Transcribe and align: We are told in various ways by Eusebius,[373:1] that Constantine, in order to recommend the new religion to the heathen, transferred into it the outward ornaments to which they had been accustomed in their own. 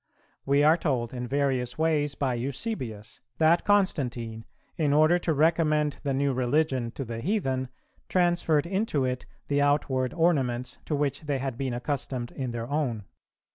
We 0.47 0.63
are 0.63 0.77
told 0.77 1.13
in 1.13 1.27
various 1.27 1.77
ways 1.77 2.15
by 2.15 2.33
Eusebius,[373:1] 2.33 3.37
that 3.37 3.63
Constantine, 3.63 4.45
in 4.75 4.93
order 4.93 5.19
to 5.19 5.31
recommend 5.31 5.97
the 6.01 6.11
new 6.15 6.33
religion 6.33 6.89
to 6.93 7.05
the 7.05 7.21
heathen, 7.21 7.69
transferred 8.09 8.65
into 8.65 9.05
it 9.05 9.27
the 9.47 9.61
outward 9.61 10.15
ornaments 10.15 10.79
to 10.85 10.95
which 10.95 11.21
they 11.21 11.37
had 11.37 11.55
been 11.55 11.75
accustomed 11.75 12.31
in 12.31 12.49
their 12.49 12.67
own. 12.67 13.03